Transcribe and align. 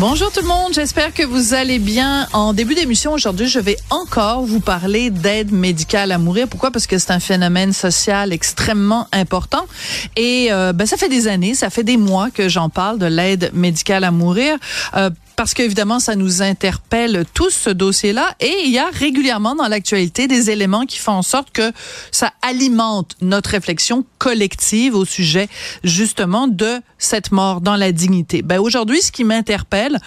Bonjour 0.00 0.30
tout 0.30 0.42
le 0.42 0.46
monde, 0.46 0.72
j'espère 0.74 1.12
que 1.12 1.24
vous 1.24 1.54
allez 1.54 1.80
bien. 1.80 2.28
En 2.32 2.52
début 2.52 2.76
d'émission 2.76 3.12
aujourd'hui, 3.14 3.48
je 3.48 3.58
vais 3.58 3.76
encore 3.90 4.42
vous 4.42 4.60
parler 4.60 5.10
d'aide 5.10 5.50
médicale 5.50 6.12
à 6.12 6.18
mourir. 6.18 6.46
Pourquoi? 6.46 6.70
Parce 6.70 6.86
que 6.86 6.98
c'est 6.98 7.10
un 7.10 7.18
phénomène 7.18 7.72
social 7.72 8.32
extrêmement 8.32 9.08
important 9.10 9.66
et 10.14 10.52
euh, 10.52 10.72
ben 10.72 10.86
ça 10.86 10.96
fait 10.96 11.08
des 11.08 11.26
années, 11.26 11.54
ça 11.54 11.68
fait 11.68 11.82
des 11.82 11.96
mois 11.96 12.30
que 12.30 12.48
j'en 12.48 12.68
parle 12.68 13.00
de 13.00 13.06
l'aide 13.06 13.50
médicale 13.54 14.04
à 14.04 14.12
mourir. 14.12 14.56
Euh, 14.94 15.10
parce 15.38 15.54
qu'évidemment, 15.54 16.00
ça 16.00 16.16
nous 16.16 16.42
interpelle 16.42 17.24
tous 17.32 17.50
ce 17.50 17.70
dossier-là 17.70 18.34
et 18.40 18.52
il 18.64 18.72
y 18.72 18.78
a 18.80 18.88
régulièrement 18.92 19.54
dans 19.54 19.68
l'actualité 19.68 20.26
des 20.26 20.50
éléments 20.50 20.84
qui 20.84 20.98
font 20.98 21.12
en 21.12 21.22
sorte 21.22 21.52
que 21.52 21.70
ça 22.10 22.32
alimente 22.42 23.14
notre 23.20 23.50
réflexion 23.50 24.04
collective 24.18 24.96
au 24.96 25.04
sujet 25.04 25.48
justement 25.84 26.48
de 26.48 26.80
cette 26.98 27.30
mort 27.30 27.60
dans 27.60 27.76
la 27.76 27.92
dignité. 27.92 28.42
Ben 28.42 28.58
aujourd'hui, 28.58 29.00
ce 29.00 29.12
qui 29.12 29.22
m'interpelle, 29.22 30.00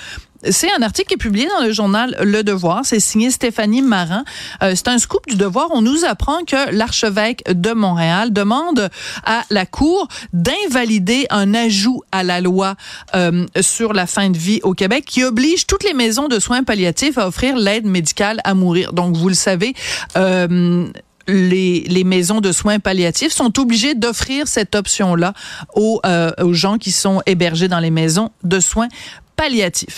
c'est 0.50 0.72
un 0.72 0.81
article 0.81 1.09
qui 1.09 1.13
est 1.16 1.18
publié 1.18 1.47
dans 1.47 1.64
le 1.64 1.72
journal 1.72 2.16
Le 2.23 2.44
Devoir. 2.44 2.81
C'est 2.84 3.00
signé 3.00 3.30
Stéphanie 3.31 3.81
Marin. 3.81 4.23
Euh, 4.64 4.73
c'est 4.75 4.88
un 4.88 4.98
scoop 4.98 5.28
du 5.28 5.36
Devoir. 5.36 5.67
On 5.72 5.81
nous 5.81 6.03
apprend 6.06 6.44
que 6.45 6.73
l'archevêque 6.75 7.44
de 7.52 7.72
Montréal 7.73 8.33
demande 8.33 8.89
à 9.25 9.44
la 9.50 9.66
Cour 9.66 10.08
d'invalider 10.33 11.28
un 11.30 11.53
ajout 11.53 12.02
à 12.11 12.23
la 12.23 12.42
loi 12.42 12.75
euh, 13.16 13.45
sur 13.59 13.94
la 13.94 14.08
fin 14.08 14.30
de 14.30 14.38
vie 14.38 14.59
au 14.64 14.73
Québec 14.73 15.06
qui 15.06 15.23
oblige 15.23 15.67
toutes 15.67 15.83
les 15.83 15.94
maisons 15.94 16.28
de 16.28 16.39
soins 16.39 16.64
palliatifs 16.64 17.17
à 17.17 17.28
offrir 17.28 17.55
l'aide 17.55 17.86
médicale 17.86 18.39
à 18.44 18.53
mourir. 18.53 18.94
Donc, 18.94 19.16
vous 19.16 19.30
le 19.30 19.36
savez, 19.36 19.73
euh, 20.17 20.88
les, 21.28 22.03
maisons 22.03 22.42
de 22.42 22.52
soins 22.52 22.80
palliatifs 22.80 23.31
sont 23.31 23.59
obligées 23.59 23.94
d'offrir 23.94 24.48
cette 24.48 24.76
option-là 24.76 25.33
aux, 25.76 26.02
aux 26.42 26.53
gens 26.53 26.78
qui 26.78 26.92
sont 26.92 27.22
hébergés 27.26 27.67
dans 27.67 27.80
les 27.80 27.92
maisons 27.92 28.31
de 28.44 28.59
soins 28.59 28.88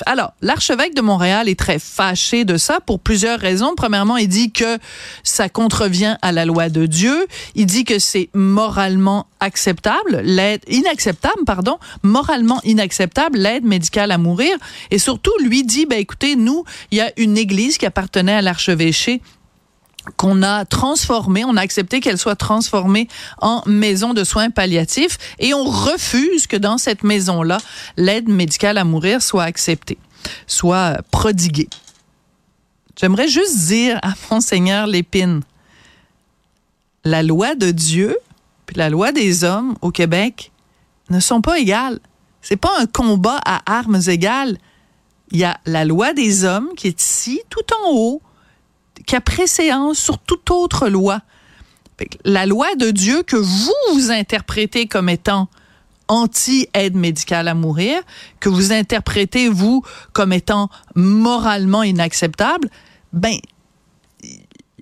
Alors, 0.05 0.33
l'archevêque 0.41 0.95
de 0.95 1.01
Montréal 1.01 1.49
est 1.49 1.59
très 1.59 1.77
fâché 1.77 2.45
de 2.45 2.55
ça 2.55 2.79
pour 2.79 3.01
plusieurs 3.01 3.37
raisons. 3.37 3.73
Premièrement, 3.75 4.15
il 4.15 4.29
dit 4.29 4.53
que 4.53 4.77
ça 5.23 5.49
contrevient 5.49 6.15
à 6.21 6.31
la 6.31 6.45
loi 6.45 6.69
de 6.69 6.85
Dieu. 6.85 7.27
Il 7.53 7.65
dit 7.65 7.83
que 7.83 7.99
c'est 7.99 8.29
moralement 8.33 9.27
acceptable, 9.41 10.21
l'aide 10.23 10.61
inacceptable, 10.69 11.43
pardon, 11.45 11.77
moralement 12.03 12.61
inacceptable 12.63 13.37
l'aide 13.37 13.65
médicale 13.65 14.11
à 14.11 14.17
mourir. 14.17 14.55
Et 14.91 14.97
surtout, 14.97 15.33
lui 15.43 15.65
dit, 15.65 15.85
ben 15.85 15.99
écoutez, 15.99 16.37
nous, 16.37 16.63
il 16.91 16.99
y 16.99 17.01
a 17.01 17.11
une 17.17 17.37
église 17.37 17.77
qui 17.77 17.85
appartenait 17.85 18.35
à 18.35 18.41
l'archevêché 18.41 19.21
qu'on 20.17 20.43
a 20.43 20.65
transformé, 20.65 21.45
on 21.45 21.55
a 21.55 21.61
accepté 21.61 21.99
qu'elle 21.99 22.17
soit 22.17 22.35
transformée 22.35 23.07
en 23.39 23.63
maison 23.65 24.13
de 24.13 24.23
soins 24.23 24.49
palliatifs 24.49 25.17
et 25.39 25.53
on 25.53 25.63
refuse 25.63 26.47
que 26.47 26.57
dans 26.57 26.77
cette 26.77 27.03
maison-là, 27.03 27.57
l'aide 27.97 28.27
médicale 28.27 28.77
à 28.77 28.83
mourir 28.83 29.21
soit 29.21 29.43
acceptée, 29.43 29.97
soit 30.47 30.97
prodiguée. 31.11 31.69
J'aimerais 32.99 33.27
juste 33.27 33.57
dire 33.65 33.99
à 34.03 34.13
Monseigneur 34.29 34.87
Lépine, 34.87 35.41
la 37.05 37.23
loi 37.23 37.55
de 37.55 37.71
Dieu 37.71 38.17
puis 38.65 38.77
la 38.77 38.89
loi 38.89 39.11
des 39.11 39.43
hommes 39.43 39.75
au 39.81 39.91
Québec 39.91 40.51
ne 41.09 41.19
sont 41.19 41.41
pas 41.41 41.59
égales. 41.59 41.99
C'est 42.41 42.57
pas 42.57 42.71
un 42.79 42.85
combat 42.85 43.39
à 43.45 43.61
armes 43.65 43.99
égales. 44.07 44.57
Il 45.31 45.39
y 45.39 45.43
a 45.43 45.59
la 45.65 45.85
loi 45.85 46.13
des 46.13 46.43
hommes 46.43 46.69
qui 46.75 46.87
est 46.87 47.01
ici, 47.01 47.41
tout 47.49 47.65
en 47.83 47.91
haut, 47.91 48.21
qui 49.05 49.15
a 49.15 49.21
préséance 49.21 49.97
sur 49.97 50.17
toute 50.19 50.49
autre 50.51 50.89
loi. 50.89 51.21
La 52.25 52.45
loi 52.45 52.75
de 52.75 52.91
Dieu 52.91 53.23
que 53.23 53.35
vous, 53.35 53.71
vous 53.93 54.11
interprétez 54.11 54.87
comme 54.87 55.09
étant 55.09 55.47
anti-aide 56.07 56.95
médicale 56.95 57.47
à 57.47 57.53
mourir, 57.53 58.01
que 58.39 58.49
vous 58.49 58.73
interprétez, 58.73 59.49
vous, 59.49 59.83
comme 60.11 60.33
étant 60.33 60.69
moralement 60.95 61.83
inacceptable, 61.83 62.69
ben, 63.13 63.37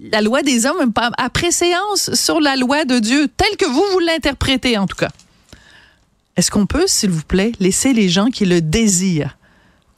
la 0.02 0.22
loi 0.22 0.42
des 0.42 0.66
hommes 0.66 0.92
a 0.96 1.30
préséance 1.30 2.14
sur 2.16 2.40
la 2.40 2.56
loi 2.56 2.86
de 2.86 3.00
Dieu, 3.00 3.28
telle 3.38 3.56
que 3.58 3.66
vous, 3.66 3.84
vous 3.92 4.00
l'interprétez, 4.00 4.78
en 4.78 4.88
tout 4.88 4.98
cas. 4.98 5.12
Est-ce 6.38 6.50
qu'on 6.50 6.66
peut, 6.66 6.88
s'il 6.88 7.12
vous 7.12 7.24
plaît, 7.24 7.52
laisser 7.60 7.94
les 7.94 8.10
gens 8.10 8.28
qui 8.28 8.46
le 8.46 8.62
désirent 8.62 9.38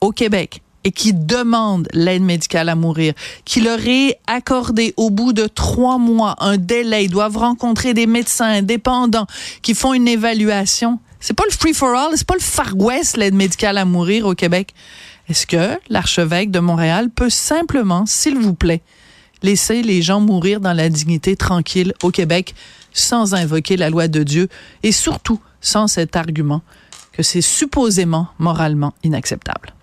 au 0.00 0.10
Québec 0.10 0.62
et 0.84 0.92
qui 0.92 1.12
demandent 1.12 1.88
l'aide 1.92 2.22
médicale 2.22 2.68
à 2.68 2.74
mourir, 2.74 3.14
qui 3.44 3.60
leur 3.60 3.80
est 3.86 4.18
accordé 4.26 4.94
au 4.96 5.10
bout 5.10 5.32
de 5.32 5.46
trois 5.46 5.98
mois 5.98 6.36
un 6.40 6.58
délai, 6.58 7.04
ils 7.06 7.10
doivent 7.10 7.38
rencontrer 7.38 7.94
des 7.94 8.06
médecins 8.06 8.46
indépendants 8.46 9.26
qui 9.62 9.74
font 9.74 9.94
une 9.94 10.06
évaluation. 10.06 11.00
C'est 11.20 11.34
pas 11.34 11.44
le 11.46 11.54
free 11.54 11.72
for 11.72 11.88
all, 11.88 12.12
c'est 12.16 12.26
pas 12.26 12.34
le 12.34 12.40
Far 12.40 12.76
West 12.76 13.16
l'aide 13.16 13.34
médicale 13.34 13.78
à 13.78 13.84
mourir 13.84 14.26
au 14.26 14.34
Québec. 14.34 14.74
Est-ce 15.28 15.46
que 15.46 15.78
l'archevêque 15.88 16.50
de 16.50 16.60
Montréal 16.60 17.08
peut 17.08 17.30
simplement, 17.30 18.04
s'il 18.04 18.38
vous 18.38 18.54
plaît, 18.54 18.82
laisser 19.42 19.82
les 19.82 20.02
gens 20.02 20.20
mourir 20.20 20.60
dans 20.60 20.72
la 20.72 20.88
dignité 20.90 21.34
tranquille 21.36 21.94
au 22.02 22.10
Québec 22.10 22.54
sans 22.92 23.34
invoquer 23.34 23.76
la 23.76 23.90
loi 23.90 24.08
de 24.08 24.22
Dieu 24.22 24.48
et 24.82 24.92
surtout 24.92 25.40
sans 25.60 25.86
cet 25.86 26.16
argument 26.16 26.62
que 27.12 27.22
c'est 27.22 27.40
supposément 27.40 28.28
moralement 28.38 28.92
inacceptable? 29.02 29.73